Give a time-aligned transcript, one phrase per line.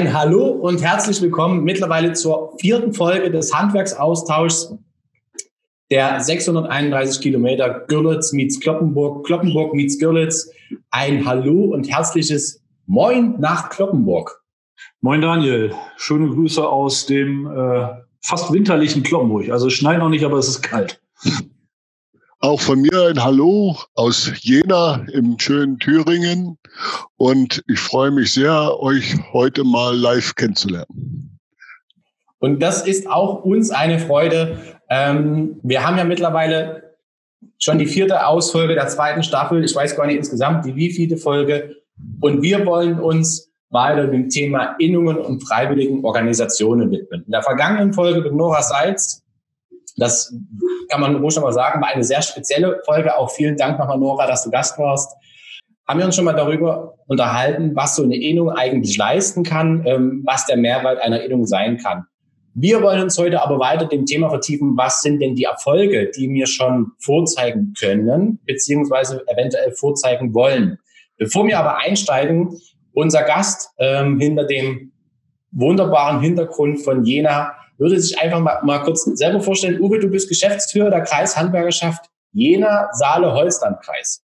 [0.00, 4.74] Ein Hallo und herzlich willkommen mittlerweile zur vierten Folge des Handwerksaustauschs
[5.90, 10.50] der 631 Kilometer Görlitz meets Kloppenburg, Kloppenburg meets Görlitz.
[10.90, 14.42] Ein Hallo und herzliches Moin nach Kloppenburg.
[15.02, 17.88] Moin Daniel, schöne Grüße aus dem äh,
[18.22, 19.50] fast winterlichen Kloppenburg.
[19.50, 20.98] Also es schneit noch nicht, aber es ist kalt.
[22.42, 26.56] Auch von mir ein Hallo aus Jena im schönen Thüringen.
[27.18, 31.38] Und ich freue mich sehr, euch heute mal live kennenzulernen.
[32.38, 34.56] Und das ist auch uns eine Freude.
[34.88, 36.94] Ähm, wir haben ja mittlerweile
[37.58, 39.62] schon die vierte Ausfolge der zweiten Staffel.
[39.62, 41.76] Ich weiß gar nicht insgesamt die wievielte Folge.
[42.22, 47.22] Und wir wollen uns weiter dem Thema Innungen und freiwilligen Organisationen widmen.
[47.26, 49.19] In der vergangenen Folge mit Nora Seitz
[50.00, 50.34] das
[50.88, 53.16] kann man ruhig nochmal sagen, war eine sehr spezielle Folge.
[53.16, 55.14] Auch vielen Dank nochmal, Nora, dass du Gast warst.
[55.86, 60.22] Haben wir uns schon mal darüber unterhalten, was so eine Innung eigentlich leisten kann, ähm,
[60.24, 62.04] was der Mehrwert einer Innung sein kann.
[62.54, 66.28] Wir wollen uns heute aber weiter dem Thema vertiefen, was sind denn die Erfolge, die
[66.30, 70.78] wir schon vorzeigen können, beziehungsweise eventuell vorzeigen wollen.
[71.16, 72.58] Bevor wir aber einsteigen,
[72.92, 74.92] unser Gast ähm, hinter dem
[75.52, 79.80] wunderbaren Hintergrund von Jena würde sich einfach mal, mal kurz selber vorstellen.
[79.80, 84.22] Uwe, du bist Geschäftsführer der Kreishandwerkerschaft Jena, Saale, Holstlandkreis.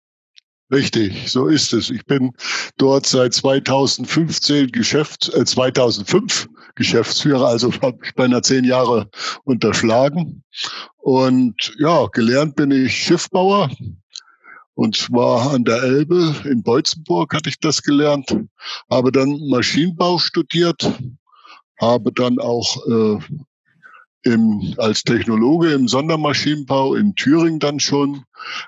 [0.72, 1.91] Richtig, so ist es.
[1.91, 2.33] Ich bin
[2.78, 9.11] dort seit 2015 Geschäfts, äh, 2005 Geschäftsführer, also habe ich beinahe zehn Jahre
[9.45, 10.42] unterschlagen.
[10.97, 13.70] Und ja, gelernt bin ich Schiffbauer.
[14.75, 18.34] Und zwar an der Elbe in Beutzenburg hatte ich das gelernt.
[18.91, 20.91] Habe dann Maschinenbau studiert
[21.83, 23.19] habe dann auch äh,
[24.23, 28.23] im, als Technologe im Sondermaschinenbau in Thüringen dann schon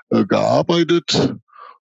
[0.09, 1.37] äh, gearbeitet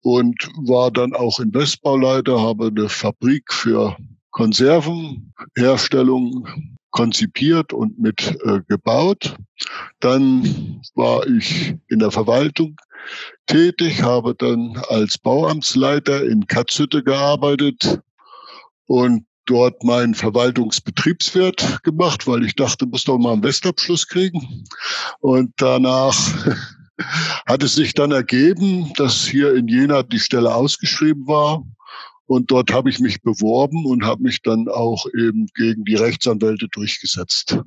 [0.01, 3.97] und war dann auch Investbauleiter, habe eine Fabrik für
[4.31, 6.47] Konservenherstellung
[6.91, 9.35] konzipiert und mit äh, gebaut.
[9.99, 12.77] Dann war ich in der Verwaltung
[13.45, 17.99] tätig, habe dann als Bauamtsleiter in Katzhütte gearbeitet
[18.87, 24.65] und dort meinen Verwaltungsbetriebswirt gemacht, weil ich dachte, muss doch mal einen Westabschluss kriegen.
[25.19, 26.15] Und danach
[27.47, 31.63] hat es sich dann ergeben, dass hier in Jena die Stelle ausgeschrieben war.
[32.27, 36.67] Und dort habe ich mich beworben und habe mich dann auch eben gegen die Rechtsanwälte
[36.71, 37.57] durchgesetzt.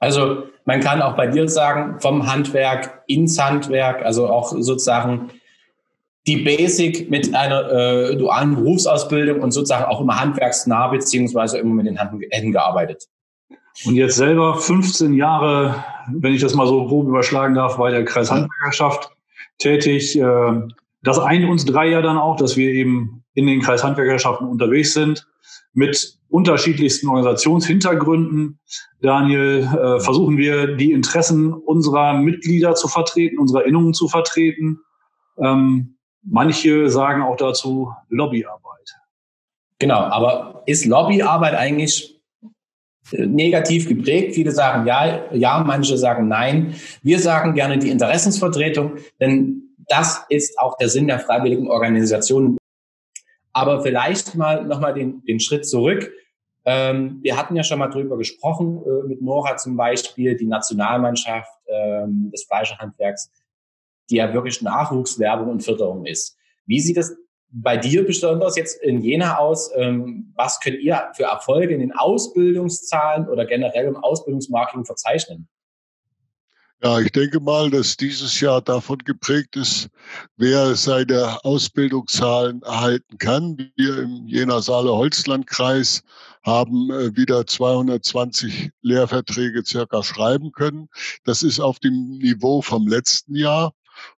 [0.00, 5.30] Also man kann auch bei dir sagen, vom Handwerk ins Handwerk, also auch sozusagen
[6.26, 11.86] die Basic mit einer äh, dualen Berufsausbildung und sozusagen auch immer handwerksnah beziehungsweise immer mit
[11.86, 13.08] den Händen gearbeitet.
[13.84, 18.04] Und jetzt selber 15 Jahre, wenn ich das mal so grob überschlagen darf, bei der
[18.04, 19.10] Kreishandwerkerschaft
[19.58, 20.18] tätig.
[20.18, 20.60] Äh,
[21.02, 25.26] das eint uns drei ja dann auch, dass wir eben in den Kreishandwerkerschaften unterwegs sind
[25.74, 28.60] mit unterschiedlichsten Organisationshintergründen.
[29.02, 34.80] Daniel, äh, versuchen wir die Interessen unserer Mitglieder zu vertreten, unserer Innungen zu vertreten.
[35.36, 35.93] Ähm,
[36.24, 38.96] Manche sagen auch dazu Lobbyarbeit.
[39.78, 42.20] Genau, aber ist Lobbyarbeit eigentlich
[43.12, 44.34] äh, negativ geprägt?
[44.34, 46.74] Viele sagen ja, ja, manche sagen nein.
[47.02, 52.56] Wir sagen gerne die Interessensvertretung, denn das ist auch der Sinn der freiwilligen Organisationen.
[53.52, 56.10] Aber vielleicht mal nochmal den, den Schritt zurück.
[56.64, 61.52] Ähm, wir hatten ja schon mal drüber gesprochen, äh, mit Nora zum Beispiel, die Nationalmannschaft
[61.66, 63.30] ähm, des Fleischerhandwerks
[64.10, 66.36] die ja wirklich Nachwuchswerbung und Förderung ist.
[66.66, 67.16] Wie sieht es
[67.50, 69.70] bei dir besonders jetzt in Jena aus?
[69.76, 75.48] Ähm, was könnt ihr für Erfolge in den Ausbildungszahlen oder generell im Ausbildungsmarketing verzeichnen?
[76.82, 79.88] Ja, ich denke mal, dass dieses Jahr davon geprägt ist,
[80.36, 83.70] wer seine Ausbildungszahlen erhalten kann.
[83.76, 86.02] Wir im Jena-Saale-Holzland-Kreis
[86.42, 90.88] haben äh, wieder 220 Lehrverträge circa schreiben können.
[91.24, 93.72] Das ist auf dem Niveau vom letzten Jahr.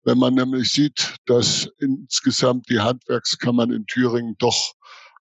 [0.03, 4.75] Wenn man nämlich sieht, dass insgesamt die Handwerkskammern in Thüringen doch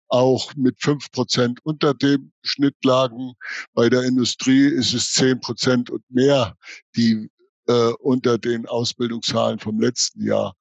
[0.09, 3.33] auch mit fünf Prozent unter dem Schnitt lagen.
[3.73, 6.55] Bei der Industrie ist es zehn Prozent und mehr,
[6.95, 7.31] die
[7.67, 10.55] äh, unter den Ausbildungszahlen vom letzten Jahr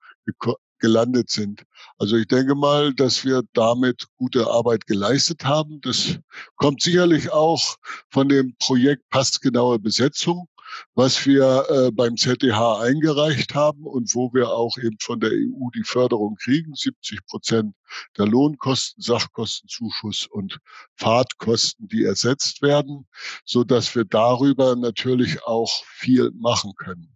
[0.78, 1.64] gelandet sind.
[1.98, 5.80] Also ich denke mal, dass wir damit gute Arbeit geleistet haben.
[5.82, 6.18] Das
[6.56, 7.76] kommt sicherlich auch
[8.10, 10.48] von dem Projekt passgenaue Besetzung
[10.94, 15.70] was wir äh, beim ZDH eingereicht haben und wo wir auch eben von der EU
[15.74, 17.74] die Förderung kriegen, 70 Prozent
[18.18, 20.58] der Lohnkosten, Sachkostenzuschuss und
[20.96, 23.06] Fahrtkosten, die ersetzt werden,
[23.44, 27.08] so dass wir darüber natürlich auch viel machen können.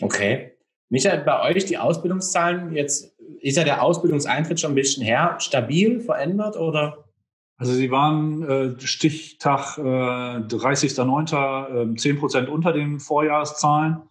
[0.00, 0.54] Okay.
[0.90, 6.00] Michael, bei euch die Ausbildungszahlen, jetzt ist ja der Ausbildungseintritt schon ein bisschen her, stabil
[6.00, 7.07] verändert oder?
[7.58, 11.92] Also Sie waren äh, Stichtag äh, 30.09.
[11.92, 14.02] Äh, 10 Prozent unter den Vorjahreszahlen,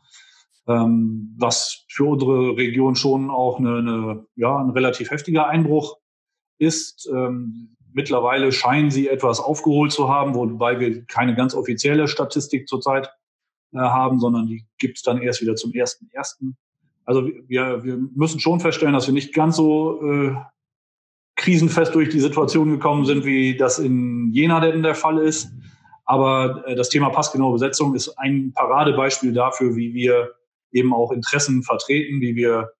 [0.67, 5.97] ähm, was für unsere Region schon auch eine, eine, ja, ein relativ heftiger Einbruch
[6.57, 7.09] ist.
[7.09, 13.09] Ähm, mittlerweile scheinen Sie etwas aufgeholt zu haben, wobei wir keine ganz offizielle Statistik zurzeit
[13.71, 16.53] äh, haben, sondern die gibt es dann erst wieder zum 1.1.
[17.05, 20.35] Also wir, wir müssen schon feststellen, dass wir nicht ganz so äh,
[21.37, 25.49] krisenfest durch die Situation gekommen sind, wie das in Jena denn der Fall ist.
[26.03, 30.33] Aber äh, das Thema passgenaue Besetzung ist ein Paradebeispiel dafür, wie wir
[30.71, 32.71] eben auch Interessen vertreten, wie wir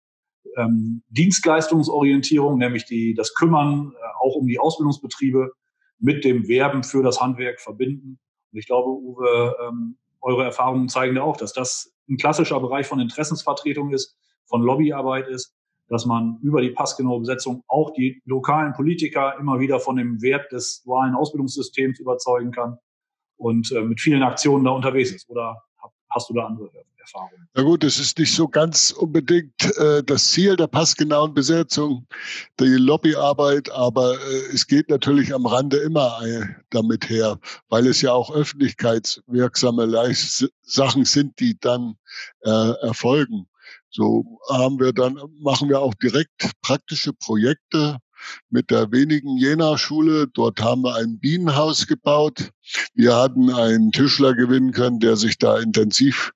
[0.58, 5.52] ähm, Dienstleistungsorientierung, nämlich die, das Kümmern äh, auch um die Ausbildungsbetriebe
[6.00, 8.20] mit dem Werben für das Handwerk verbinden.
[8.52, 12.88] Und ich glaube, Uwe, ähm, eure Erfahrungen zeigen ja auch, dass das ein klassischer Bereich
[12.88, 15.57] von Interessensvertretung ist, von Lobbyarbeit ist
[15.90, 20.52] dass man über die passgenaue Besetzung auch die lokalen Politiker immer wieder von dem Wert
[20.52, 22.78] des dualen Ausbildungssystems überzeugen kann
[23.38, 25.30] und äh, mit vielen Aktionen da unterwegs ist.
[25.30, 25.62] Oder
[26.10, 26.70] hast du da andere
[27.00, 27.48] Erfahrungen?
[27.54, 32.08] Na gut, es ist nicht so ganz unbedingt äh, das Ziel der passgenauen Besetzung,
[32.60, 38.02] die Lobbyarbeit, aber äh, es geht natürlich am Rande immer äh, damit her, weil es
[38.02, 41.96] ja auch öffentlichkeitswirksame Leist Sachen sind, die dann
[42.42, 43.48] äh, erfolgen.
[43.90, 47.98] So haben wir dann, machen wir auch direkt praktische Projekte
[48.50, 50.28] mit der wenigen Jena-Schule.
[50.28, 52.52] Dort haben wir ein Bienenhaus gebaut.
[52.94, 56.32] Wir hatten einen Tischler gewinnen können, der sich da intensiv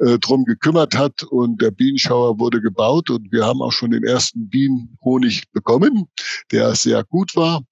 [0.00, 4.04] äh, drum gekümmert hat und der Bienenschauer wurde gebaut und wir haben auch schon den
[4.04, 6.08] ersten Bienenhonig bekommen,
[6.50, 7.62] der sehr gut war.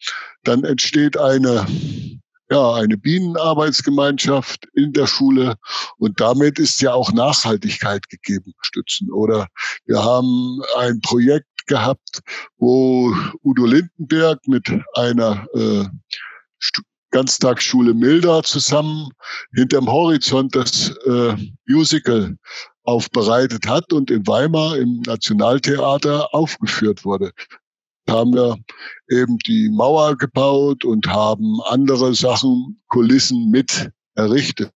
[0.45, 1.67] Dann entsteht eine
[2.51, 5.57] ja, eine Bienenarbeitsgemeinschaft in der Schule
[5.99, 9.11] und damit ist ja auch Nachhaltigkeit gegeben, stützen.
[9.11, 9.49] Oder
[9.87, 12.21] wir haben ein Projekt gehabt,
[12.59, 15.85] wo Udo Lindenberg mit einer äh,
[17.11, 19.11] Ganztagsschule Milda zusammen
[19.55, 21.37] hinterm Horizont das äh,
[21.67, 22.37] Musical
[22.85, 27.33] aufbereitet hat und in Weimar im Nationaltheater aufgeführt wurde
[28.09, 28.57] haben wir
[29.11, 34.73] eben die Mauer gebaut und haben andere Sachen, Kulissen mit errichtet.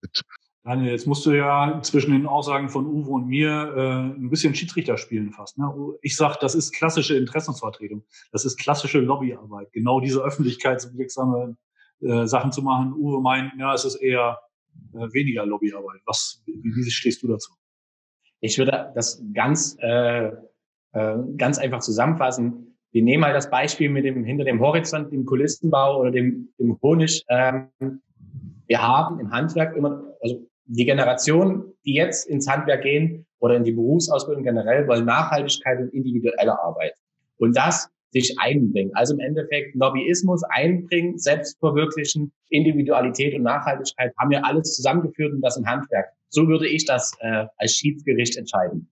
[0.64, 4.52] Daniel, jetzt musst du ja zwischen den Aussagen von Uwe und mir äh, ein bisschen
[4.54, 5.58] Schiedsrichter spielen fast.
[5.58, 5.72] Ne?
[6.02, 8.04] Ich sage, das ist klassische Interessensvertretung.
[8.32, 9.72] Das ist klassische Lobbyarbeit.
[9.72, 11.56] Genau diese öffentlichkeitswirksame
[12.00, 12.94] äh, Sachen zu machen.
[12.94, 14.40] Uwe meint, ja, es ist eher
[14.92, 16.00] äh, weniger Lobbyarbeit.
[16.04, 17.52] Was, wie, wie stehst du dazu?
[18.40, 20.32] Ich würde das ganz, äh,
[20.92, 25.24] äh, ganz einfach zusammenfassen wir nehmen mal das Beispiel mit dem hinter dem Horizont, dem
[25.24, 27.24] Kulissenbau oder dem, dem Honig.
[27.28, 27.68] Ähm,
[28.66, 33.64] wir haben im Handwerk immer, also die Generation, die jetzt ins Handwerk gehen oder in
[33.64, 36.94] die Berufsausbildung generell, wollen Nachhaltigkeit und individuelle Arbeit.
[37.38, 38.90] Und das sich einbringen.
[38.94, 45.56] Also im Endeffekt Lobbyismus einbringen, Selbstverwirklichen, Individualität und Nachhaltigkeit haben wir alles zusammengeführt und das
[45.56, 46.06] im Handwerk.
[46.28, 48.88] So würde ich das äh, als Schiedsgericht entscheiden.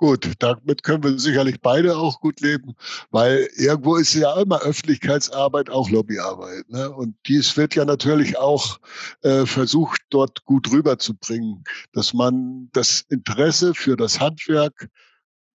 [0.00, 2.74] Gut, damit können wir sicherlich beide auch gut leben,
[3.10, 6.70] weil irgendwo ist ja immer Öffentlichkeitsarbeit auch Lobbyarbeit.
[6.70, 6.90] Ne?
[6.90, 8.80] Und dies wird ja natürlich auch
[9.20, 14.88] äh, versucht, dort gut rüberzubringen, dass man das Interesse für das Handwerk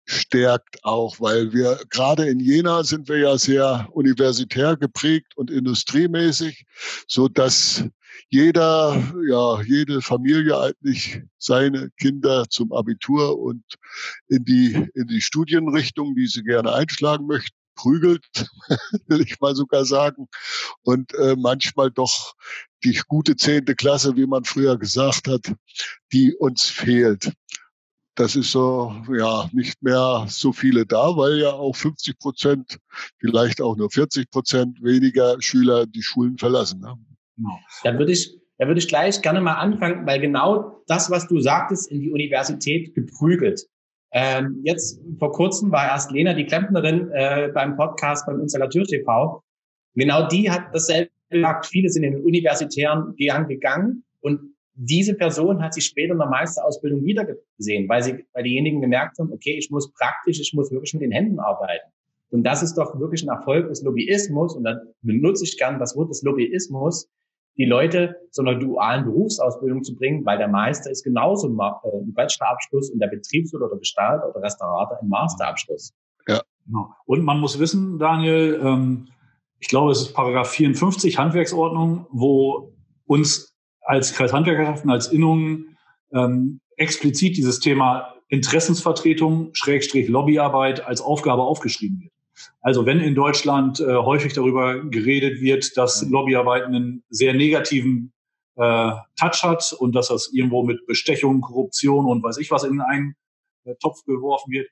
[0.04, 6.66] stärkt auch, weil wir gerade in Jena sind wir ja sehr universitär geprägt und industriemäßig,
[7.08, 7.84] so dass
[8.28, 13.64] jeder, ja, jede Familie eigentlich seine Kinder zum Abitur und
[14.28, 18.24] in die, in die Studienrichtung, die sie gerne einschlagen möchten, prügelt,
[19.06, 20.28] will ich mal sogar sagen.
[20.82, 22.34] Und äh, manchmal doch
[22.84, 25.52] die gute zehnte Klasse, wie man früher gesagt hat,
[26.12, 27.32] die uns fehlt.
[28.16, 32.78] Das ist so, ja, nicht mehr so viele da, weil ja auch 50 Prozent,
[33.18, 36.80] vielleicht auch nur 40 Prozent weniger Schüler die Schulen verlassen.
[36.80, 36.96] Ne?
[37.36, 37.58] Genau.
[37.82, 41.40] Da würde ich, da würde ich gleich gerne mal anfangen, weil genau das, was du
[41.40, 43.66] sagtest, in die Universität geprügelt.
[44.12, 49.42] Ähm, jetzt vor kurzem war erst Lena, die Klempnerin, äh, beim Podcast beim Installateur TV.
[49.94, 51.66] Genau die hat dasselbe gesagt.
[51.66, 56.28] Viele sind in den universitären Gang gegangen und diese Person hat sich später in der
[56.28, 60.92] Meisterausbildung wiedergesehen, weil sie, weil diejenigen gemerkt haben, okay, ich muss praktisch, ich muss wirklich
[60.94, 61.90] mit den Händen arbeiten.
[62.30, 64.56] Und das ist doch wirklich ein Erfolg des Lobbyismus.
[64.56, 67.08] Und dann benutze ich gern das Wort des Lobbyismus,
[67.56, 72.12] die Leute zu einer dualen Berufsausbildung zu bringen, weil der Meister ist genauso ein äh,
[72.12, 75.92] Bachelorabschluss und der Betriebs- oder Gestalter oder Restaurator ein Masterabschluss.
[76.26, 76.42] Ja.
[76.66, 76.90] Genau.
[77.06, 79.08] Und man muss wissen, Daniel, ähm,
[79.60, 82.72] ich glaube, es ist Paragraph 54 Handwerksordnung, wo
[83.06, 85.76] uns als Kreishandwerkerschaften, als Innungen
[86.12, 92.13] ähm, explizit dieses Thema Interessensvertretung, Schrägstrich Lobbyarbeit als Aufgabe aufgeschrieben wird.
[92.60, 98.12] Also wenn in Deutschland äh, häufig darüber geredet wird, dass Lobbyarbeit einen sehr negativen
[98.56, 102.80] äh, Touch hat und dass das irgendwo mit Bestechung, Korruption und weiß ich was in
[102.80, 103.16] einen
[103.64, 104.68] äh, Topf geworfen wird,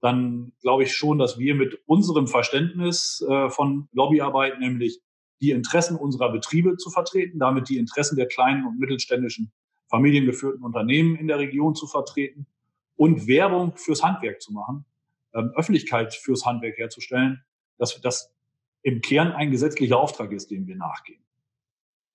[0.00, 5.00] dann glaube ich schon, dass wir mit unserem Verständnis äh, von Lobbyarbeit, nämlich
[5.40, 9.52] die Interessen unserer Betriebe zu vertreten, damit die Interessen der kleinen und mittelständischen
[9.88, 12.46] familiengeführten Unternehmen in der Region zu vertreten
[12.96, 14.84] und Werbung fürs Handwerk zu machen,
[15.34, 17.42] ähm, Öffentlichkeit fürs Handwerk herzustellen,
[17.78, 18.32] dass das
[18.82, 21.22] im Kern ein gesetzlicher Auftrag ist, dem wir nachgehen.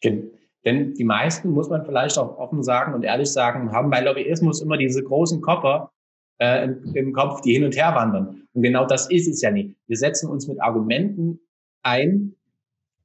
[0.04, 4.62] Denn die meisten, muss man vielleicht auch offen sagen und ehrlich sagen, haben bei Lobbyismus
[4.62, 5.92] immer diese großen Koffer
[6.40, 8.48] äh, im, im Kopf, die hin und her wandern.
[8.54, 9.76] Und genau das ist es ja nicht.
[9.88, 11.40] Wir setzen uns mit Argumenten
[11.84, 12.36] ein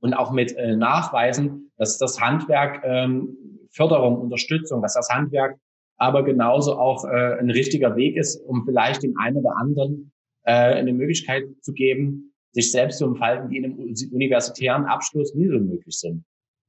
[0.00, 3.36] und auch mit äh, Nachweisen, dass das Handwerk ähm,
[3.70, 5.58] Förderung, Unterstützung, dass das Handwerk
[5.96, 10.12] aber genauso auch äh, ein richtiger Weg ist, um vielleicht den einen oder anderen
[10.44, 15.48] äh, eine Möglichkeit zu geben, sich selbst zu entfalten, die in einem universitären Abschluss nie
[15.48, 16.24] so möglich sind.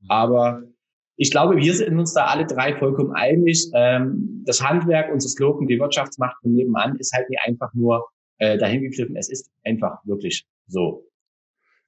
[0.08, 0.64] Aber
[1.16, 3.70] ich glaube, wir sind uns da alle drei vollkommen einig.
[3.74, 8.08] Ähm, das Handwerk, unser Slogan, die Wirtschaftsmacht von nebenan, ist halt nicht einfach nur
[8.40, 9.16] äh, dahin gegriffen.
[9.16, 11.06] Es ist einfach wirklich so.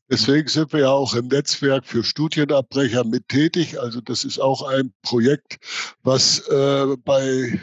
[0.10, 3.80] Deswegen sind wir ja auch im Netzwerk für Studienabbrecher mit tätig.
[3.80, 5.58] Also das ist auch ein Projekt,
[6.04, 7.60] was äh, bei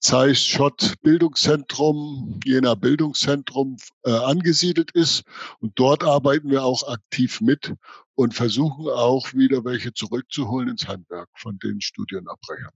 [0.00, 5.22] Zeiss Schott Bildungszentrum, Jena Bildungszentrum äh, angesiedelt ist.
[5.60, 7.74] Und dort arbeiten wir auch aktiv mit
[8.16, 12.72] und versuchen auch wieder welche zurückzuholen ins Handwerk von den Studienabbrechern.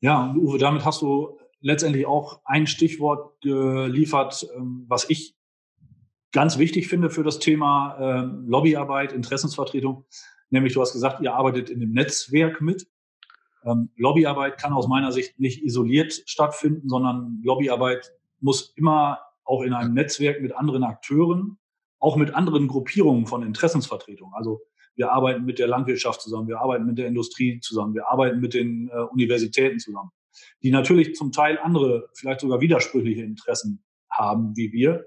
[0.00, 5.34] Ja, Uwe, damit hast du letztendlich auch ein Stichwort geliefert, ähm, was ich
[6.32, 10.04] ganz wichtig finde für das Thema äh, Lobbyarbeit, Interessensvertretung.
[10.50, 12.86] Nämlich, du hast gesagt, ihr arbeitet in dem Netzwerk mit.
[13.64, 19.72] Ähm, Lobbyarbeit kann aus meiner Sicht nicht isoliert stattfinden, sondern Lobbyarbeit muss immer auch in
[19.72, 21.58] einem Netzwerk mit anderen Akteuren,
[21.98, 24.32] auch mit anderen Gruppierungen von Interessensvertretung.
[24.34, 24.60] Also
[24.94, 28.54] wir arbeiten mit der Landwirtschaft zusammen, wir arbeiten mit der Industrie zusammen, wir arbeiten mit
[28.54, 30.10] den äh, Universitäten zusammen,
[30.62, 35.06] die natürlich zum Teil andere, vielleicht sogar widersprüchliche Interessen haben wie wir.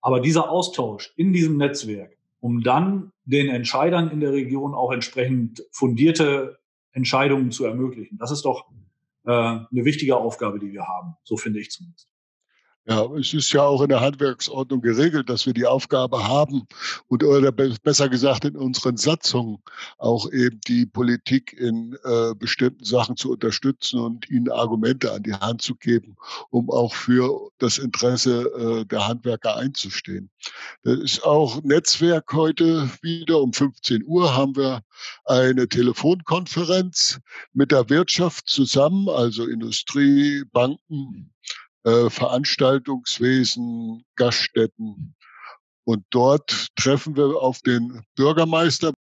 [0.00, 5.64] Aber dieser Austausch in diesem Netzwerk, um dann den Entscheidern in der Region auch entsprechend
[5.72, 6.58] fundierte
[6.92, 8.66] Entscheidungen zu ermöglichen, das ist doch
[9.24, 11.16] äh, eine wichtige Aufgabe, die wir haben.
[11.24, 12.08] So finde ich zumindest.
[12.90, 16.66] Ja, es ist ja auch in der Handwerksordnung geregelt, dass wir die Aufgabe haben
[17.08, 19.58] und oder besser gesagt in unseren Satzungen
[19.98, 25.34] auch eben die Politik in äh, bestimmten Sachen zu unterstützen und ihnen Argumente an die
[25.34, 26.16] Hand zu geben,
[26.48, 28.44] um auch für das Interesse
[28.80, 30.30] äh, der Handwerker einzustehen.
[30.82, 34.80] Das ist auch Netzwerk heute wieder um 15 Uhr haben wir
[35.26, 37.20] eine Telefonkonferenz
[37.52, 41.34] mit der Wirtschaft zusammen, also Industrie, Banken,
[41.88, 45.14] äh, Veranstaltungswesen, Gaststätten.
[45.84, 48.92] Und dort treffen wir auf den Bürgermeister,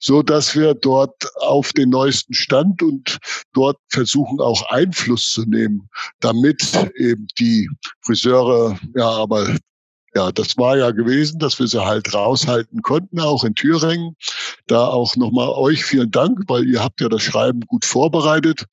[0.00, 3.18] so dass wir dort auf den neuesten Stand und
[3.52, 6.62] dort versuchen auch Einfluss zu nehmen, damit
[6.96, 9.56] eben die Friseure, ja, aber
[10.16, 14.16] ja, das war ja gewesen, dass wir sie halt raushalten konnten, auch in Thüringen.
[14.68, 18.64] Da auch nochmal euch vielen Dank, weil ihr habt ja das Schreiben gut vorbereitet.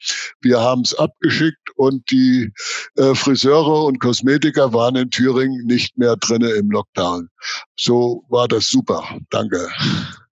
[0.42, 2.52] Wir haben es abgeschickt und die
[2.96, 7.28] äh, Friseure und Kosmetiker waren in Thüringen nicht mehr drinne im Lockdown.
[7.76, 9.04] So war das super.
[9.30, 9.68] Danke.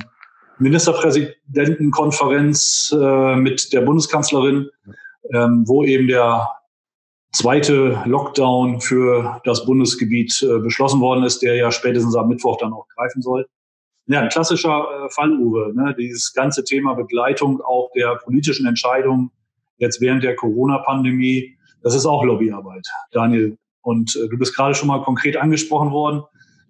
[0.63, 4.69] Ministerpräsidentenkonferenz äh, mit der Bundeskanzlerin,
[5.31, 6.49] ähm, wo eben der
[7.31, 12.73] zweite Lockdown für das Bundesgebiet äh, beschlossen worden ist, der ja spätestens am Mittwoch dann
[12.73, 13.47] auch greifen soll.
[14.07, 15.95] Ja, ein klassischer äh, Fall, Uwe, ne?
[15.97, 19.31] dieses ganze Thema Begleitung auch der politischen Entscheidungen
[19.77, 23.57] jetzt während der Corona-Pandemie, das ist auch Lobbyarbeit, Daniel.
[23.81, 26.23] Und äh, du bist gerade schon mal konkret angesprochen worden.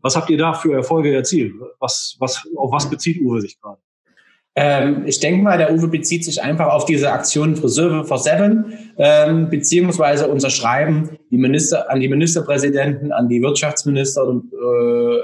[0.03, 1.53] Was habt ihr da für Erfolge erzielt?
[1.79, 3.81] Was, was, auf was bezieht Uwe sich gerade?
[4.55, 8.65] Ähm, ich denke mal, der Uwe bezieht sich einfach auf diese Aktion Friseure for Seven,
[8.98, 15.19] ähm, beziehungsweise unser Schreiben die Minister, an die Ministerpräsidenten, an die Wirtschaftsminister äh,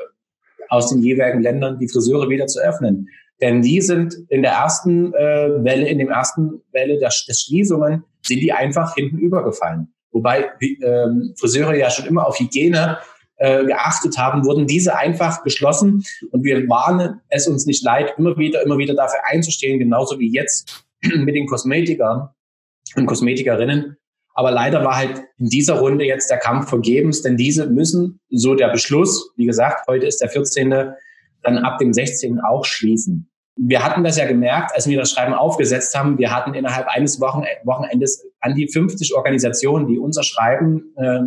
[0.69, 3.09] aus den jeweiligen Ländern, die Friseure wieder zu öffnen.
[3.41, 8.03] Denn die sind in der ersten äh, Welle, in dem ersten Welle der, der Schließungen,
[8.21, 9.93] sind die einfach hinten übergefallen.
[10.11, 10.49] Wobei
[10.83, 12.97] ähm, Friseure ja schon immer auf Hygiene
[13.39, 16.03] äh, geachtet haben, wurden diese einfach geschlossen.
[16.31, 20.31] Und wir warnen es uns nicht leid, immer wieder, immer wieder dafür einzustehen, genauso wie
[20.31, 22.29] jetzt mit den Kosmetikern
[22.95, 23.97] und Kosmetikerinnen.
[24.33, 28.55] Aber leider war halt in dieser Runde jetzt der Kampf vergebens, denn diese müssen, so
[28.55, 30.93] der Beschluss, wie gesagt, heute ist der 14.,
[31.41, 32.39] dann ab dem 16.
[32.41, 33.29] auch schließen.
[33.55, 36.17] wir hatten das ja gemerkt, als wir das Schreiben aufgesetzt haben.
[36.17, 41.19] Wir hatten innerhalb eines Wochen Wochenendes an die 50 Organisationen, die unser Schreiben äh,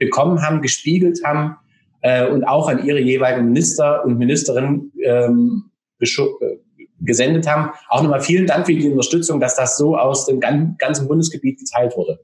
[0.00, 1.56] bekommen haben, gespiegelt haben
[2.00, 6.06] äh, und auch an ihre jeweiligen Minister und Ministerinnen ähm, äh,
[7.00, 7.70] gesendet haben.
[7.88, 11.96] Auch nochmal vielen Dank für die Unterstützung, dass das so aus dem ganzen Bundesgebiet geteilt
[11.96, 12.18] wurde.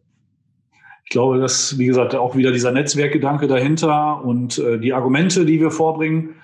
[1.05, 5.61] Ich glaube, dass, wie gesagt, auch wieder dieser Netzwerkgedanke dahinter und äh, die Argumente, die
[5.61, 6.35] wir vorbringen,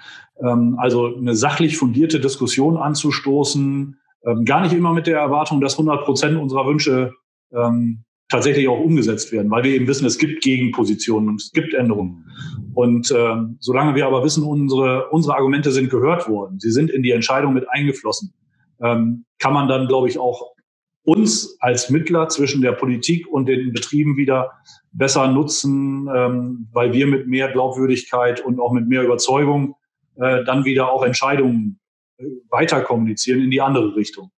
[0.40, 5.74] ähm, also eine sachlich fundierte Diskussion anzustoßen, ähm, gar nicht immer mit der Erwartung, dass
[5.74, 7.12] 100 Prozent unserer Wünsche
[7.52, 11.74] ähm, tatsächlich auch umgesetzt werden, weil wir eben wissen, es gibt Gegenpositionen und es gibt
[11.74, 12.24] Änderungen.
[12.72, 17.02] Und äh, solange wir aber wissen, unsere, unsere Argumente sind gehört worden, sie sind in
[17.02, 18.32] die Entscheidung mit eingeflossen,
[18.82, 20.54] ähm, kann man dann, glaube ich, auch
[21.04, 24.52] uns als Mittler zwischen der Politik und den Betrieben wieder
[24.92, 29.74] besser nutzen, ähm, weil wir mit mehr Glaubwürdigkeit und auch mit mehr Überzeugung
[30.16, 31.80] äh, dann wieder auch Entscheidungen
[32.16, 34.30] äh, weiter kommunizieren in die andere Richtung.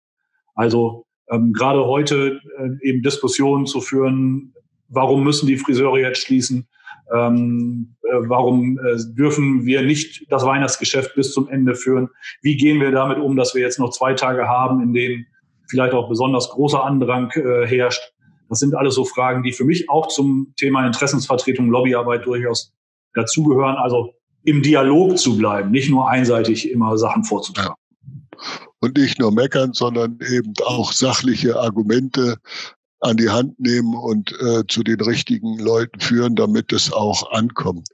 [0.53, 4.53] Also ähm, gerade heute äh, eben Diskussionen zu führen,
[4.89, 6.67] warum müssen die Friseure jetzt schließen?
[7.13, 12.09] Ähm, äh, warum äh, dürfen wir nicht das Weihnachtsgeschäft bis zum Ende führen?
[12.41, 15.27] Wie gehen wir damit um, dass wir jetzt noch zwei Tage haben, in denen
[15.69, 18.01] vielleicht auch besonders großer Andrang äh, herrscht?
[18.49, 22.73] Das sind alles so Fragen, die für mich auch zum Thema Interessensvertretung, Lobbyarbeit durchaus
[23.13, 23.75] dazugehören.
[23.75, 24.13] Also
[24.43, 27.75] im Dialog zu bleiben, nicht nur einseitig immer Sachen vorzutragen.
[28.85, 32.37] Und nicht nur meckern, sondern eben auch sachliche Argumente
[32.99, 37.87] an die Hand nehmen und äh, zu den richtigen Leuten führen, damit es auch ankommt.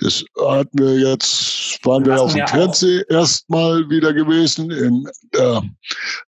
[0.00, 5.62] Das hatten wir jetzt, waren wir auf dem Fernsehen erstmal wieder gewesen in der,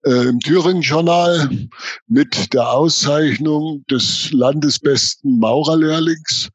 [0.05, 1.69] äh, im Thüringen-Journal
[2.07, 6.51] mit der Auszeichnung des landesbesten Maurerlehrlings.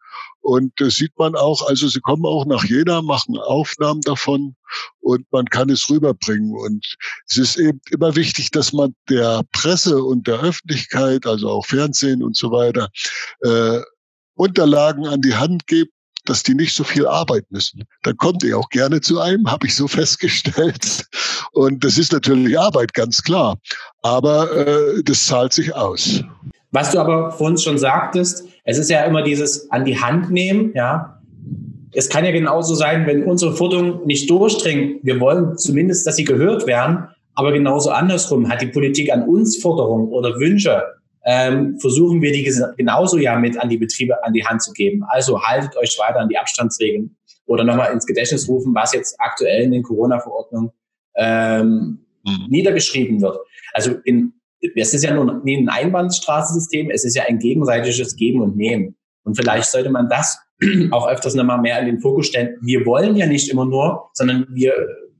[0.48, 4.56] Und das sieht man auch, also sie kommen auch nach Jena, machen Aufnahmen davon
[5.02, 6.56] und man kann es rüberbringen.
[6.56, 6.86] Und
[7.28, 12.24] es ist eben immer wichtig, dass man der Presse und der Öffentlichkeit, also auch Fernsehen
[12.24, 12.88] und so weiter,
[13.42, 13.82] äh,
[14.36, 15.92] Unterlagen an die Hand gibt,
[16.24, 17.84] dass die nicht so viel arbeiten müssen.
[18.04, 21.06] Dann kommt ihr auch gerne zu einem, habe ich so festgestellt.
[21.52, 23.58] Und das ist natürlich Arbeit, ganz klar.
[24.02, 26.24] Aber äh, das zahlt sich aus.
[26.72, 30.72] Was du aber vorhin schon sagtest, es ist ja immer dieses an die Hand nehmen,
[30.76, 31.22] ja.
[31.94, 35.00] Es kann ja genauso sein, wenn unsere Forderung nicht durchdringt.
[35.04, 37.08] Wir wollen zumindest, dass sie gehört werden.
[37.34, 40.84] Aber genauso andersrum hat die Politik an uns Forderungen oder Wünsche,
[41.24, 45.04] ähm, versuchen wir die genauso ja mit an die Betriebe an die Hand zu geben.
[45.08, 49.64] Also haltet euch weiter an die Abstandsregeln oder nochmal ins Gedächtnis rufen, was jetzt aktuell
[49.64, 50.72] in den Corona-Verordnungen
[51.16, 52.46] ähm, mhm.
[52.50, 53.38] niedergeschrieben wird.
[53.74, 54.34] Also in
[54.76, 58.96] es ist ja nur nie ein Einbahnstraßensystem, es ist ja ein gegenseitiges Geben und Nehmen.
[59.24, 60.40] Und vielleicht sollte man das
[60.92, 62.58] auch öfters nochmal mehr in den Fokus stellen.
[62.62, 64.74] Wir wollen ja nicht immer nur, sondern wir,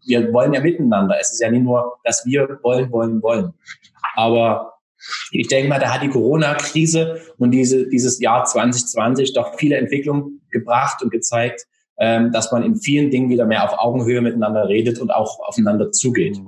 [0.06, 1.18] wir wollen ja miteinander.
[1.20, 3.54] Es ist ja nicht nur, dass wir wollen, wollen, wollen.
[4.16, 4.74] Aber
[5.32, 10.42] ich denke mal, da hat die Corona-Krise und diese, dieses Jahr 2020 doch viele Entwicklungen
[10.50, 11.66] gebracht und gezeigt,
[12.00, 15.92] ähm, dass man in vielen Dingen wieder mehr auf Augenhöhe miteinander redet und auch aufeinander
[15.92, 16.40] zugeht.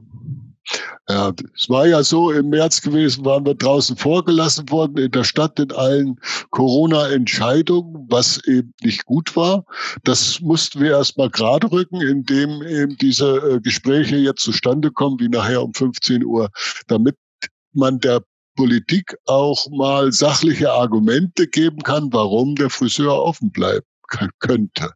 [1.07, 5.23] Ja, es war ja so, im März gewesen waren wir draußen vorgelassen worden in der
[5.23, 6.19] Stadt in allen
[6.51, 9.65] Corona-Entscheidungen, was eben nicht gut war.
[10.03, 15.29] Das mussten wir erstmal gerade rücken, indem eben diese äh, Gespräche jetzt zustande kommen, wie
[15.29, 16.49] nachher um 15 Uhr,
[16.87, 17.15] damit
[17.73, 18.21] man der
[18.55, 23.85] Politik auch mal sachliche Argumente geben kann, warum der Friseur offen bleiben
[24.39, 24.91] könnte.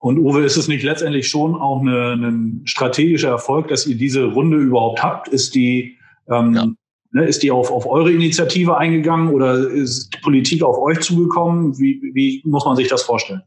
[0.00, 4.24] Und Uwe, ist es nicht letztendlich schon auch eine, ein strategischer Erfolg, dass ihr diese
[4.24, 5.28] Runde überhaupt habt?
[5.28, 6.66] Ist die, ähm, ja.
[7.12, 11.78] ne, ist die auf, auf eure Initiative eingegangen oder ist die Politik auf euch zugekommen?
[11.78, 13.42] Wie, wie muss man sich das vorstellen?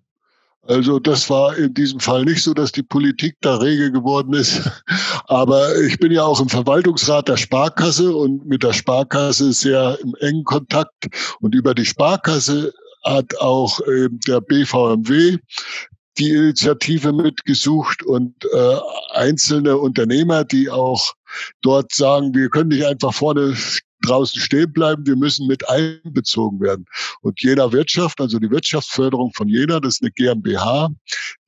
[0.68, 4.62] Also das war in diesem Fall nicht so, dass die Politik da rege geworden ist.
[5.28, 10.16] Aber ich bin ja auch im Verwaltungsrat der Sparkasse und mit der Sparkasse sehr im
[10.20, 11.08] engen Kontakt.
[11.42, 12.72] Und über die Sparkasse
[13.04, 15.40] hat auch äh, der BVMW
[16.18, 18.78] die Initiative mitgesucht und äh,
[19.14, 21.14] einzelne Unternehmer, die auch
[21.62, 23.56] dort sagen, wir können nicht einfach vorne
[24.04, 26.86] draußen stehen bleiben, wir müssen mit einbezogen werden.
[27.22, 30.90] Und Jena Wirtschaft, also die Wirtschaftsförderung von Jena, das ist eine GmbH,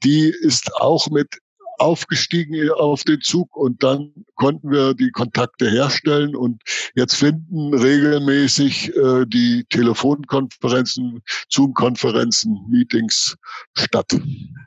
[0.03, 1.37] die ist auch mit
[1.79, 6.61] aufgestiegen auf den Zug und dann konnten wir die Kontakte herstellen und
[6.95, 13.35] jetzt finden regelmäßig äh, die Telefonkonferenzen, Zoom-Konferenzen, Meetings
[13.77, 14.13] statt.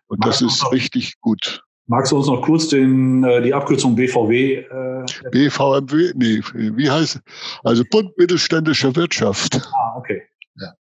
[0.07, 1.63] Und das ist richtig gut.
[1.87, 4.57] Magst du uns noch kurz den, äh, die Abkürzung BVW?
[4.57, 6.13] Äh, BVMW?
[6.15, 7.19] Nee, wie heißt
[7.65, 9.59] Also Bund Mittelständischer Wirtschaft.
[9.73, 10.23] Ah, okay.
[10.57, 10.75] Ja.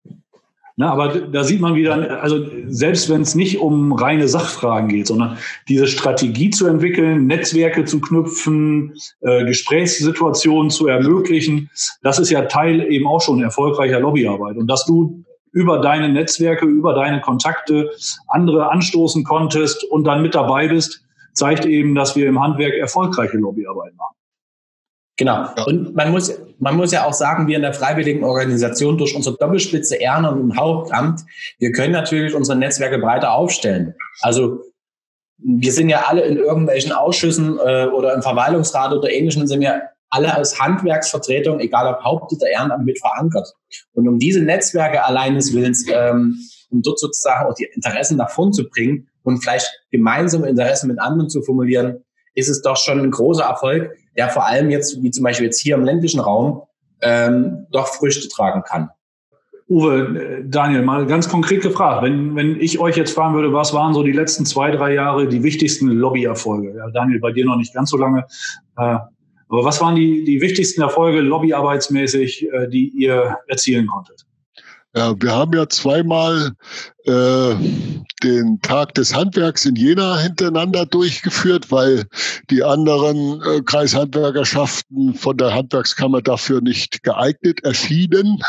[0.80, 5.08] Na, aber da sieht man wieder, also selbst wenn es nicht um reine Sachfragen geht,
[5.08, 5.36] sondern
[5.68, 11.68] diese Strategie zu entwickeln, Netzwerke zu knüpfen, äh, Gesprächssituationen zu ermöglichen,
[12.02, 14.56] das ist ja Teil eben auch schon erfolgreicher Lobbyarbeit.
[14.56, 17.90] Und dass du über deine Netzwerke, über deine Kontakte
[18.28, 23.36] andere anstoßen konntest und dann mit dabei bist, zeigt eben, dass wir im Handwerk erfolgreiche
[23.36, 24.17] Lobbyarbeit machen.
[25.18, 25.48] Genau.
[25.56, 25.64] Ja.
[25.64, 29.36] Und man muss, man muss ja auch sagen, wir in der freiwilligen Organisation durch unsere
[29.36, 31.22] Doppelspitze Ehren und Hauptamt,
[31.58, 33.94] wir können natürlich unsere Netzwerke breiter aufstellen.
[34.22, 34.62] Also
[35.38, 39.82] wir sind ja alle in irgendwelchen Ausschüssen äh, oder im Verwaltungsrat oder ähnlichen sind wir
[40.10, 43.52] alle als Handwerksvertretung, egal ob Haupt- oder Ehrenamt, mit verankert.
[43.92, 46.38] Und um diese Netzwerke alleines Willens, ähm,
[46.70, 50.98] um dort sozusagen auch die Interessen nach vorn zu bringen und vielleicht gemeinsame Interessen mit
[51.00, 52.04] anderen zu formulieren,
[52.38, 55.60] ist es doch schon ein großer Erfolg, der vor allem jetzt, wie zum Beispiel jetzt
[55.60, 56.62] hier im ländlichen Raum,
[57.02, 58.90] ähm, doch Früchte tragen kann.
[59.68, 63.74] Uwe, äh, Daniel, mal ganz konkret gefragt, wenn, wenn ich euch jetzt fragen würde, was
[63.74, 66.74] waren so die letzten zwei, drei Jahre die wichtigsten Lobbyerfolge?
[66.76, 68.24] Ja, Daniel, bei dir noch nicht ganz so lange.
[68.76, 68.98] Äh,
[69.50, 74.27] aber was waren die, die wichtigsten Erfolge lobbyarbeitsmäßig, äh, die ihr erzielen konntet?
[74.98, 76.56] Ja, wir haben ja zweimal
[77.04, 77.54] äh,
[78.24, 82.04] den Tag des Handwerks in Jena hintereinander durchgeführt, weil
[82.50, 88.42] die anderen äh, Kreishandwerkerschaften von der Handwerkskammer dafür nicht geeignet erschienen.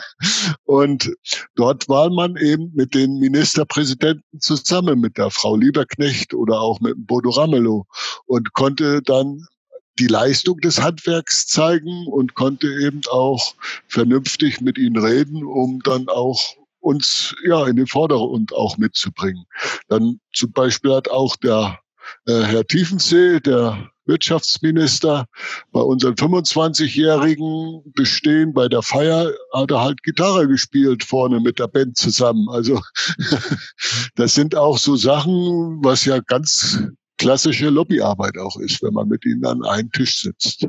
[0.64, 1.12] Und
[1.54, 6.94] dort war man eben mit den Ministerpräsidenten zusammen, mit der Frau Lieberknecht oder auch mit
[6.96, 7.84] Bodo Ramelow
[8.24, 9.44] und konnte dann
[10.00, 13.54] die Leistung des Handwerks zeigen und konnte eben auch
[13.86, 16.40] vernünftig mit ihnen reden, um dann auch
[16.80, 19.44] uns ja in den Vordergrund auch mitzubringen.
[19.88, 21.78] Dann zum Beispiel hat auch der
[22.26, 25.26] äh, Herr Tiefensee, der Wirtschaftsminister,
[25.70, 31.68] bei unseren 25-jährigen Bestehen bei der Feier hat er halt Gitarre gespielt vorne mit der
[31.68, 32.48] Band zusammen.
[32.48, 32.80] Also
[34.16, 36.82] das sind auch so Sachen, was ja ganz
[37.20, 40.66] klassische Lobbyarbeit auch ist, wenn man mit ihnen an einem Tisch sitzt.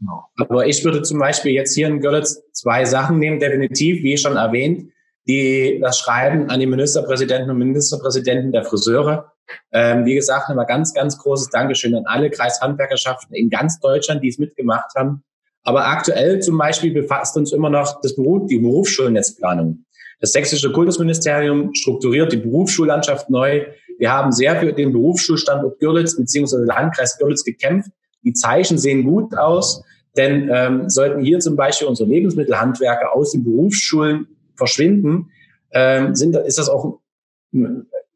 [0.00, 0.24] Genau.
[0.36, 4.36] Aber ich würde zum Beispiel jetzt hier in Görlitz zwei Sachen nehmen, definitiv, wie schon
[4.36, 4.90] erwähnt,
[5.26, 9.32] die das Schreiben an die Ministerpräsidenten und Ministerpräsidenten der Friseure.
[9.72, 14.28] Ähm, wie gesagt, nochmal ganz, ganz großes Dankeschön an alle Kreishandwerkerschaften in ganz Deutschland, die
[14.28, 15.22] es mitgemacht haben.
[15.62, 19.84] Aber aktuell zum Beispiel befasst uns immer noch das Beruf, die Berufsschulnetzplanung.
[20.20, 23.66] Das sächsische Kultusministerium strukturiert die Berufsschullandschaft neu.
[23.98, 26.64] Wir haben sehr für den Berufsschulstandort Görlitz bzw.
[26.64, 27.90] Landkreis Görlitz gekämpft.
[28.22, 29.82] Die Zeichen sehen gut aus,
[30.16, 34.26] denn ähm, sollten hier zum Beispiel unsere Lebensmittelhandwerker aus den Berufsschulen
[34.56, 35.30] verschwinden,
[35.72, 37.00] ähm, sind, ist das auch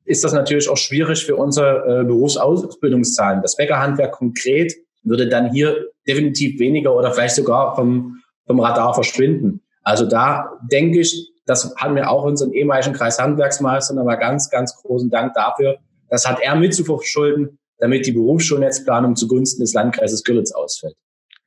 [0.05, 3.43] ist das natürlich auch schwierig für unsere äh, Berufsausbildungszahlen.
[3.43, 9.61] Das Bäckerhandwerk konkret würde dann hier definitiv weniger oder vielleicht sogar vom, vom Radar verschwinden.
[9.83, 15.09] Also da denke ich, das haben wir auch unseren ehemaligen Kreishandwerksmeister nochmal ganz, ganz großen
[15.09, 15.79] Dank dafür.
[16.11, 20.95] Das hat er mit zu verschulden, damit die Berufsschulnetzplanung zugunsten des Landkreises Görlitz ausfällt.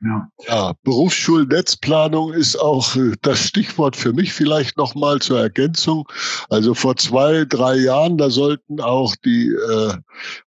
[0.04, 0.28] Ja.
[0.48, 6.10] ja, Berufsschulnetzplanung ist auch äh, das Stichwort für mich vielleicht nochmal zur Ergänzung.
[6.50, 9.94] Also vor zwei, drei Jahren, da sollten auch die äh,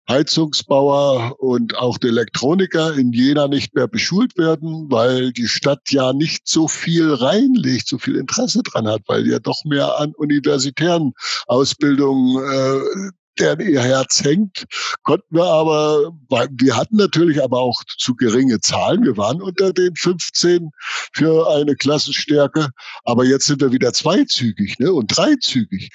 [0.08, 6.12] Heizungsbauer und auch die Elektroniker in Jena nicht mehr beschult werden, weil die Stadt ja
[6.12, 11.12] nicht so viel reinlegt, so viel Interesse dran hat, weil ja doch mehr an universitären
[11.46, 14.64] Ausbildungen äh, der ihr Herz hängt,
[15.02, 16.12] konnten wir aber,
[16.50, 19.04] wir hatten natürlich aber auch zu geringe Zahlen.
[19.04, 20.70] Wir waren unter den 15
[21.12, 22.70] für eine Klassenstärke,
[23.04, 25.90] aber jetzt sind wir wieder zweizügig ne, und dreizügig,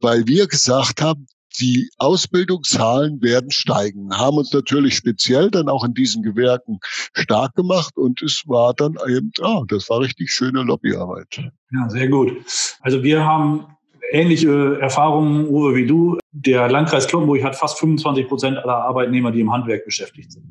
[0.00, 1.26] weil wir gesagt haben,
[1.60, 6.78] die Ausbildungszahlen werden steigen, haben uns natürlich speziell dann auch in diesen Gewerken
[7.12, 11.50] stark gemacht und es war dann eben, ah, das war richtig schöne Lobbyarbeit.
[11.72, 12.32] Ja, sehr gut.
[12.80, 13.66] Also wir haben
[14.10, 16.18] ähnliche Erfahrungen, Uwe, wie du.
[16.32, 20.44] Der Landkreis Kloppenburg hat fast 25 Prozent aller Arbeitnehmer, die im Handwerk beschäftigt sind.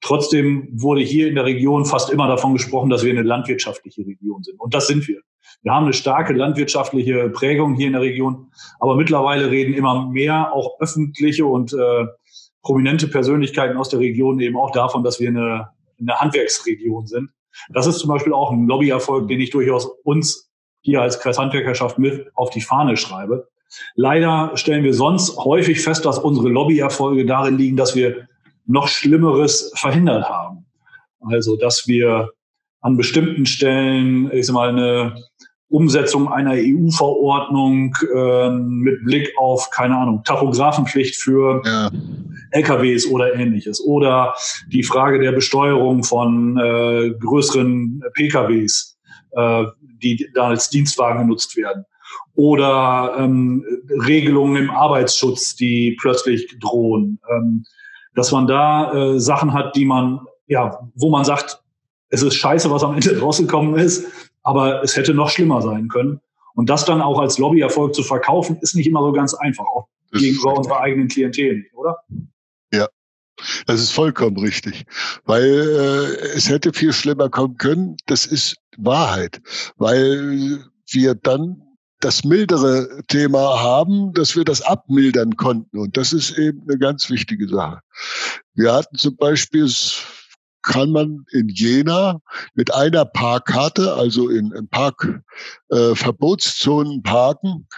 [0.00, 4.42] Trotzdem wurde hier in der Region fast immer davon gesprochen, dass wir eine landwirtschaftliche Region
[4.42, 4.60] sind.
[4.60, 5.20] Und das sind wir.
[5.64, 10.52] Wir haben eine starke landwirtschaftliche Prägung hier in der Region, aber mittlerweile reden immer mehr
[10.52, 12.04] auch öffentliche und äh,
[12.62, 17.30] prominente Persönlichkeiten aus der Region eben auch davon, dass wir eine, eine Handwerksregion sind.
[17.72, 20.50] Das ist zum Beispiel auch ein Lobbyerfolg, den ich durchaus uns
[20.82, 23.48] hier als Kreishandwerkerschaft mit auf die Fahne schreibe.
[23.94, 28.28] Leider stellen wir sonst häufig fest, dass unsere Lobbyerfolge darin liegen, dass wir
[28.66, 30.66] noch Schlimmeres verhindert haben.
[31.20, 32.30] Also, dass wir
[32.84, 35.14] an bestimmten Stellen, ich sag mal, eine
[35.68, 41.90] Umsetzung einer EU-Verordnung äh, mit Blick auf, keine Ahnung, Tachografenpflicht für ja.
[42.50, 43.82] LKWs oder ähnliches.
[43.84, 44.34] Oder
[44.68, 48.98] die Frage der Besteuerung von äh, größeren PKWs,
[49.32, 49.64] äh,
[50.02, 51.84] die da als Dienstwagen genutzt werden.
[52.36, 53.64] oder ähm,
[54.06, 57.20] Regelungen im Arbeitsschutz, die plötzlich drohen.
[57.30, 57.64] Ähm,
[58.14, 61.62] dass man da äh, Sachen hat, die man, ja, wo man sagt,
[62.10, 64.06] es ist scheiße, was am Ende rausgekommen ist,
[64.44, 66.20] aber es hätte noch schlimmer sein können.
[66.54, 69.88] Und das dann auch als Lobbyerfolg zu verkaufen, ist nicht immer so ganz einfach, auch
[70.12, 71.96] das gegenüber unserer eigenen Klientel, oder?
[72.72, 72.88] Ja,
[73.66, 74.84] das ist vollkommen richtig,
[75.24, 77.96] weil äh, es hätte viel schlimmer kommen können.
[78.06, 79.40] Das ist Wahrheit,
[79.76, 81.60] weil wir dann
[82.00, 85.78] das mildere Thema haben, dass wir das abmildern konnten.
[85.78, 87.80] Und das ist eben eine ganz wichtige Sache.
[88.54, 89.66] Wir hatten zum Beispiel,
[90.64, 92.20] kann man in Jena
[92.54, 97.68] mit einer Parkkarte, also in, in Parkverbotszonen äh, parken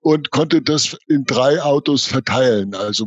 [0.00, 2.74] und konnte das in drei Autos verteilen.
[2.74, 3.06] Also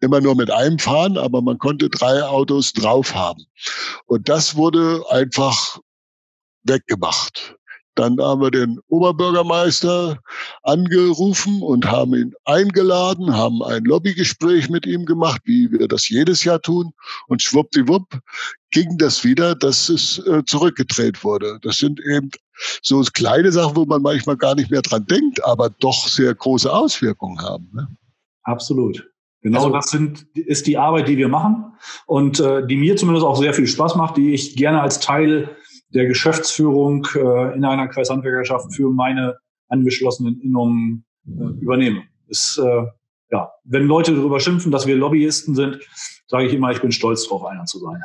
[0.00, 3.44] immer nur mit einem fahren, aber man konnte drei Autos drauf haben.
[4.06, 5.78] Und das wurde einfach
[6.64, 7.56] weggemacht.
[7.98, 10.20] Dann haben wir den Oberbürgermeister
[10.62, 16.44] angerufen und haben ihn eingeladen, haben ein Lobbygespräch mit ihm gemacht, wie wir das jedes
[16.44, 16.92] Jahr tun.
[17.26, 18.20] Und schwuppdiwupp
[18.70, 21.58] ging das wieder, dass es äh, zurückgedreht wurde.
[21.62, 22.30] Das sind eben
[22.82, 26.72] so kleine Sachen, wo man manchmal gar nicht mehr dran denkt, aber doch sehr große
[26.72, 27.68] Auswirkungen haben.
[27.74, 27.88] Ne?
[28.44, 29.10] Absolut.
[29.42, 31.72] Genau also, das sind, ist die Arbeit, die wir machen
[32.06, 35.56] und äh, die mir zumindest auch sehr viel Spaß macht, die ich gerne als Teil
[35.90, 39.36] der Geschäftsführung äh, in einer Kreishandwerkerschaft für meine
[39.68, 42.02] angeschlossenen Innungen äh, übernehme.
[42.28, 42.86] Ist, äh,
[43.30, 45.80] ja, wenn Leute darüber schimpfen, dass wir Lobbyisten sind,
[46.26, 48.00] sage ich immer, ich bin stolz darauf, einer zu sein.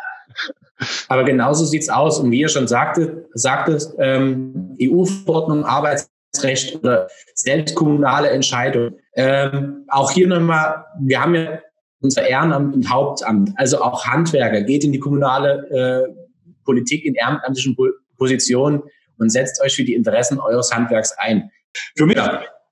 [1.07, 2.19] Aber genauso sieht's aus.
[2.19, 8.97] Und wie ihr schon sagte, sagte ähm, EU-Verordnung, Arbeitsrecht oder selbst kommunale Entscheidung.
[9.15, 11.59] Ähm, auch hier nochmal, wir haben ja
[12.01, 15.69] unser Ehrenamt und Hauptamt, also auch Handwerker, geht in die kommunale
[16.09, 16.22] äh,
[16.63, 17.75] Politik in ehrenamtlichen
[18.17, 18.81] Positionen
[19.17, 21.51] und setzt euch für die Interessen eures Handwerks ein.
[21.95, 22.17] Für mich,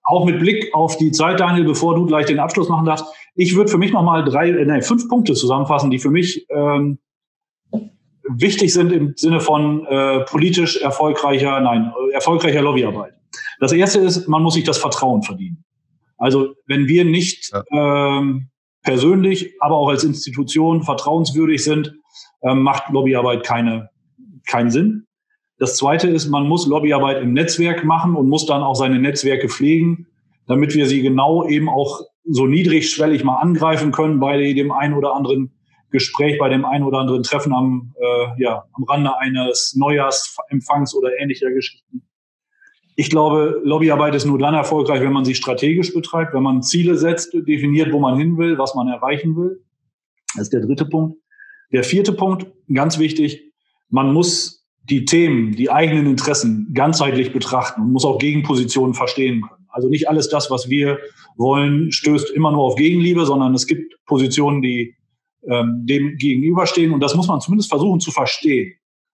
[0.04, 3.56] auch mit Blick auf die Zeit, Daniel, bevor du gleich den Abschluss machen darfst, ich
[3.56, 7.00] würde für mich nochmal drei, äh, nein, fünf Punkte zusammenfassen, die für mich ähm,
[8.28, 13.14] wichtig sind im Sinne von äh, politisch erfolgreicher, nein, erfolgreicher Lobbyarbeit.
[13.60, 15.64] Das erste ist, man muss sich das Vertrauen verdienen.
[16.18, 18.18] Also wenn wir nicht ja.
[18.18, 18.50] ähm,
[18.84, 21.96] persönlich, aber auch als Institution vertrauenswürdig sind,
[22.44, 23.90] ähm, macht Lobbyarbeit keine,
[24.48, 25.08] keinen Sinn.
[25.58, 29.48] Das Zweite ist, man muss Lobbyarbeit im Netzwerk machen und muss dann auch seine Netzwerke
[29.48, 30.08] pflegen,
[30.48, 35.14] damit wir sie genau eben auch so niedrigschwellig mal angreifen können bei dem einen oder
[35.16, 35.54] anderen
[35.92, 41.10] Gespräch, bei dem einen oder anderen Treffen am, äh, ja, am Rande eines Neujahrsempfangs oder
[41.20, 42.02] ähnlicher Geschichten.
[42.96, 46.98] Ich glaube, Lobbyarbeit ist nur dann erfolgreich, wenn man sie strategisch betreibt, wenn man Ziele
[46.98, 49.64] setzt, definiert, wo man hin will, was man erreichen will.
[50.34, 51.21] Das ist der dritte Punkt.
[51.72, 53.52] Der vierte Punkt, ganz wichtig,
[53.90, 59.68] man muss die Themen, die eigenen Interessen ganzheitlich betrachten und muss auch Gegenpositionen verstehen können.
[59.70, 61.00] Also nicht alles das, was wir
[61.38, 64.96] wollen, stößt immer nur auf Gegenliebe, sondern es gibt Positionen, die
[65.48, 68.74] ähm, dem gegenüberstehen und das muss man zumindest versuchen zu verstehen,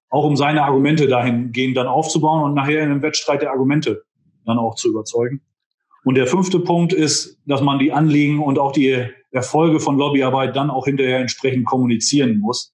[0.09, 4.03] auch um seine Argumente dahingehend dann aufzubauen und nachher in einem Wettstreit der Argumente
[4.45, 5.41] dann auch zu überzeugen.
[6.03, 10.55] Und der fünfte Punkt ist, dass man die Anliegen und auch die Erfolge von Lobbyarbeit
[10.55, 12.73] dann auch hinterher entsprechend kommunizieren muss.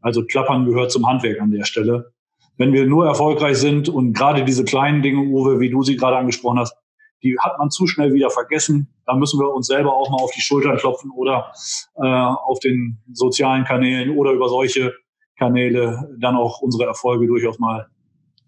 [0.00, 2.12] Also Klappern gehört zum Handwerk an der Stelle.
[2.56, 6.16] Wenn wir nur erfolgreich sind und gerade diese kleinen Dinge, Uwe, wie du sie gerade
[6.16, 6.76] angesprochen hast,
[7.22, 8.94] die hat man zu schnell wieder vergessen.
[9.06, 11.52] Da müssen wir uns selber auch mal auf die Schultern klopfen oder
[11.96, 14.92] äh, auf den sozialen Kanälen oder über solche
[15.38, 17.88] Kanäle dann auch unsere Erfolge durchaus mal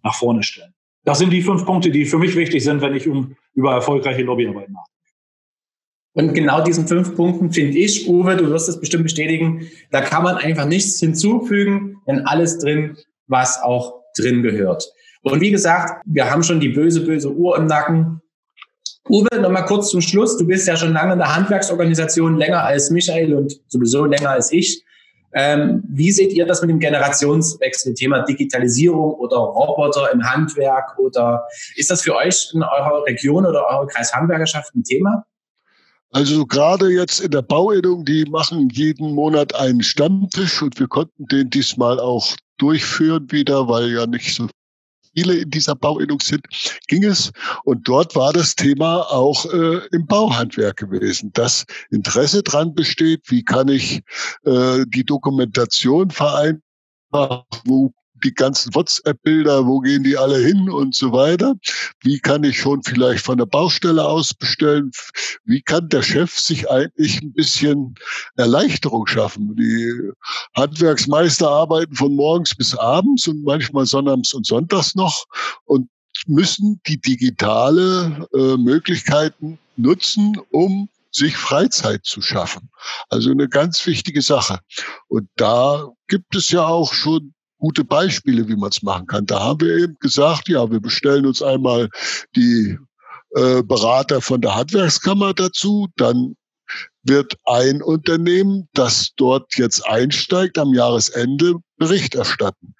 [0.03, 0.75] nach vorne stellen.
[1.05, 4.23] Das sind die fünf Punkte, die für mich wichtig sind, wenn ich um, über erfolgreiche
[4.23, 4.96] Lobbyarbeit nachdenke.
[6.17, 10.23] Und genau diesen fünf Punkten finde ich, Uwe, du wirst es bestimmt bestätigen, da kann
[10.23, 14.91] man einfach nichts hinzufügen, denn alles drin, was auch drin gehört.
[15.21, 18.23] Und wie gesagt, wir haben schon die böse, böse Uhr im Nacken.
[19.11, 20.39] Uwe, nochmal kurz zum Schluss.
[20.39, 24.51] Du bist ja schon lange in der Handwerksorganisation, länger als Michael und sowieso länger als
[24.53, 24.83] ich.
[25.35, 30.99] Ähm, wie seht ihr das mit dem Generationswechsel, Thema Digitalisierung oder Roboter im Handwerk?
[30.99, 35.27] Oder ist das für euch in eurer Region oder eurer Kreishandwerkerschaft ein Thema?
[36.13, 41.27] Also gerade jetzt in der Bauinnung, die machen jeden Monat einen Stammtisch und wir konnten
[41.27, 44.49] den diesmal auch durchführen wieder, weil ja nicht so
[45.15, 46.45] viele in dieser Bauinnung sind,
[46.89, 47.33] ging es.
[47.65, 53.43] Und dort war das Thema auch äh, im Bauhandwerk gewesen, dass Interesse dran besteht, wie
[53.43, 54.03] kann ich
[54.45, 56.63] äh, die Dokumentation vereinfachen,
[57.65, 57.93] wo
[58.25, 61.55] die ganzen WhatsApp-Bilder, wo gehen die alle hin und so weiter.
[62.03, 64.91] Wie kann ich schon vielleicht von der Baustelle aus bestellen?
[65.45, 67.95] Wie kann der Chef sich eigentlich ein bisschen
[68.37, 69.57] Erleichterung schaffen?
[69.57, 70.11] Die
[70.55, 75.25] Handwerksmeister arbeiten von morgens bis abends und manchmal sonnabends und sonntags noch.
[75.65, 75.89] Und
[76.27, 82.71] müssen die digitale äh, Möglichkeiten nutzen, um sich Freizeit zu schaffen.
[83.09, 84.61] Also eine ganz wichtige Sache.
[85.09, 89.27] Und da gibt es ja auch schon gute Beispiele, wie man es machen kann.
[89.27, 91.89] Da haben wir eben gesagt, ja, wir bestellen uns einmal
[92.35, 92.79] die
[93.35, 96.37] äh, Berater von der Handwerkskammer dazu, dann
[97.03, 102.75] wird ein Unternehmen, das dort jetzt einsteigt, am Jahresende Bericht erstatten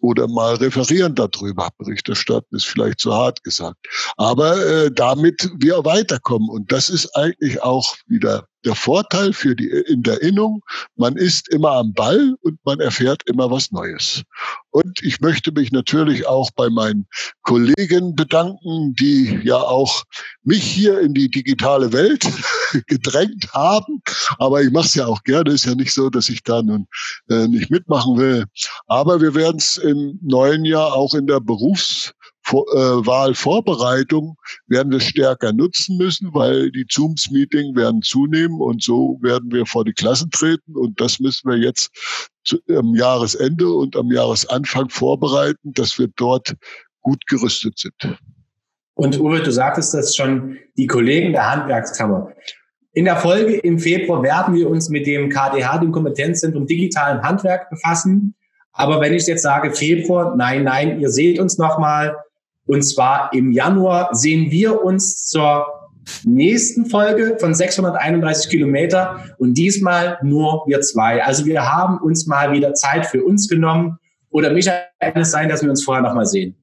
[0.00, 1.68] oder mal referieren darüber.
[1.78, 3.78] Bericht erstatten ist vielleicht zu hart gesagt.
[4.16, 6.48] Aber äh, damit wir weiterkommen.
[6.48, 10.62] Und das ist eigentlich auch wieder der Vorteil für die in der Innung.
[10.96, 14.22] Man ist immer am Ball und man erfährt immer was Neues.
[14.70, 17.06] Und ich möchte mich natürlich auch bei meinen
[17.42, 20.02] Kollegen bedanken, die ja auch
[20.42, 22.26] mich hier in die digitale Welt
[22.86, 24.02] gedrängt haben.
[24.38, 25.52] Aber ich mache es ja auch gerne.
[25.52, 26.86] Ist ja nicht so, dass ich da nun
[27.30, 28.44] äh, nicht mitmachen will.
[28.86, 32.12] Aber wir werden es im neuen Jahr auch in der Berufs
[32.52, 39.50] äh, Wahlvorbereitung werden wir stärker nutzen müssen, weil die Zooms-Meeting werden zunehmen und so werden
[39.52, 41.90] wir vor die Klassen treten und das müssen wir jetzt
[42.44, 46.54] zu, am Jahresende und am Jahresanfang vorbereiten, dass wir dort
[47.00, 48.18] gut gerüstet sind.
[48.94, 52.32] Und Uwe, du sagtest das schon, die Kollegen der Handwerkskammer.
[52.92, 57.68] In der Folge im Februar werden wir uns mit dem KDH, dem Kompetenzzentrum Digitalen Handwerk,
[57.68, 58.34] befassen.
[58.72, 62.16] Aber wenn ich jetzt sage Februar, nein, nein, ihr seht uns nochmal,
[62.66, 65.66] und zwar im Januar sehen wir uns zur
[66.24, 71.22] nächsten Folge von 631 Kilometer und diesmal nur wir zwei.
[71.22, 73.98] Also wir haben uns mal wieder Zeit für uns genommen.
[74.30, 76.56] Oder Michael, kann es sein, dass wir uns vorher nochmal sehen?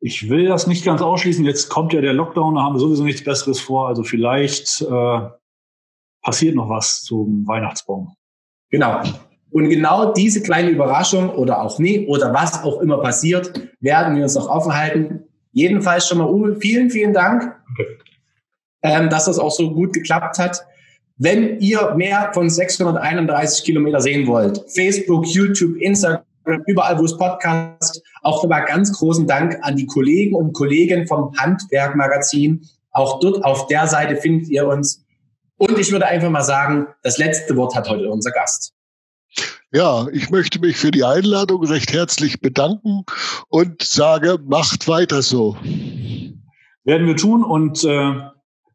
[0.00, 1.44] Ich will das nicht ganz ausschließen.
[1.44, 3.88] Jetzt kommt ja der Lockdown, da haben wir sowieso nichts Besseres vor.
[3.88, 5.20] Also vielleicht äh,
[6.22, 8.14] passiert noch was zum Weihnachtsbaum.
[8.70, 9.02] Genau.
[9.50, 14.24] Und genau diese kleine Überraschung oder auch nie oder was auch immer passiert, werden wir
[14.24, 15.24] uns noch offen halten.
[15.52, 17.54] Jedenfalls schon mal, Uwe, vielen, vielen Dank,
[18.82, 20.64] ähm, dass das auch so gut geklappt hat.
[21.16, 26.22] Wenn ihr mehr von 631 Kilometer sehen wollt, Facebook, YouTube, Instagram,
[26.66, 31.34] überall, wo es Podcast, auch nochmal ganz großen Dank an die Kollegen und Kollegen vom
[31.36, 32.64] Handwerkmagazin.
[32.92, 35.04] Auch dort auf der Seite findet ihr uns.
[35.58, 38.72] Und ich würde einfach mal sagen, das letzte Wort hat heute unser Gast.
[39.70, 43.04] Ja, ich möchte mich für die Einladung recht herzlich bedanken
[43.48, 45.56] und sage, macht weiter so.
[46.84, 48.14] Werden wir tun und äh,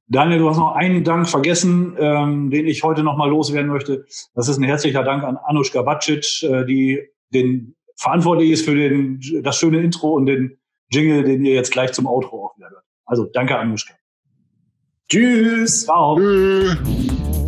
[0.07, 4.05] Daniel, du hast noch einen Dank vergessen, ähm, den ich heute noch mal loswerden möchte.
[4.35, 7.01] Das ist ein herzlicher Dank an Anushka Bacic, äh, die
[7.33, 10.59] den verantwortlich ist für den, das schöne Intro und den
[10.91, 12.83] Jingle, den ihr jetzt gleich zum Outro auch wieder hört.
[13.05, 13.95] Also danke Anushka.
[15.09, 15.85] Tschüss.
[15.85, 16.17] Ciao.
[16.17, 17.42] Tschüss.